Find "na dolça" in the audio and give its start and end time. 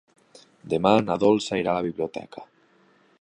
1.09-1.61